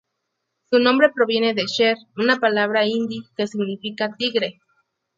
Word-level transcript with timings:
Su 0.71 0.79
nombre 0.79 1.11
proviene 1.13 1.53
de 1.53 1.65
"sher", 1.67 1.95
una 2.17 2.39
palabra 2.39 2.87
hindi 2.87 3.21
que 3.37 3.45
significa 3.45 4.15
tigre. 4.17 4.59